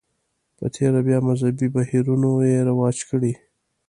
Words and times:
په 0.57 0.65
تېره 0.75 0.99
بیا 1.07 1.17
مذهبي 1.27 1.67
بهیرونو 1.75 2.29
یې 2.51 2.59
رواج 2.69 2.97
کړي. 3.09 3.33